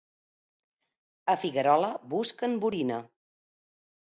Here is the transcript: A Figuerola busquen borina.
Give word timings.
A 1.33 1.35
Figuerola 1.43 1.91
busquen 2.15 2.59
borina. 2.65 2.99